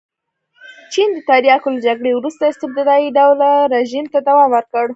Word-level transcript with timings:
چین 0.91 1.09
د 1.15 1.19
تریاکو 1.29 1.69
له 1.75 1.79
جګړې 1.87 2.11
وروسته 2.15 2.43
استبدادي 2.47 3.09
ډوله 3.17 3.49
رژیم 3.75 4.05
ته 4.13 4.19
دوام 4.27 4.49
ورکړ. 4.53 4.85